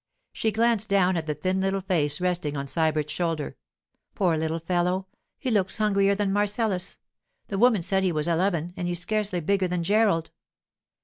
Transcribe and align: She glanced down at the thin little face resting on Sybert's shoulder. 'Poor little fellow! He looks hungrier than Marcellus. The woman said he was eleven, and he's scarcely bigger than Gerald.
She 0.33 0.51
glanced 0.51 0.89
down 0.89 1.15
at 1.15 1.27
the 1.27 1.35
thin 1.35 1.61
little 1.61 1.79
face 1.81 2.19
resting 2.19 2.57
on 2.57 2.65
Sybert's 2.65 3.11
shoulder. 3.11 3.55
'Poor 4.15 4.35
little 4.35 4.57
fellow! 4.57 5.05
He 5.37 5.51
looks 5.51 5.77
hungrier 5.77 6.15
than 6.15 6.33
Marcellus. 6.33 6.97
The 7.49 7.59
woman 7.59 7.83
said 7.83 8.01
he 8.03 8.11
was 8.11 8.27
eleven, 8.27 8.73
and 8.75 8.87
he's 8.87 8.99
scarcely 8.99 9.41
bigger 9.41 9.67
than 9.67 9.83
Gerald. 9.83 10.31